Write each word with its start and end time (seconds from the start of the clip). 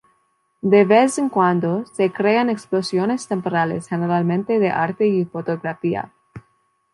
De 0.63 0.83
vez 0.83 1.19
en 1.19 1.29
cuando, 1.29 1.85
se 1.85 2.11
crean 2.11 2.49
exposiciones 2.49 3.27
temporales, 3.27 3.87
generalmente 3.87 4.57
de 4.57 4.71
arte 4.71 5.05
y 5.07 5.25
fotografía. 5.25 6.11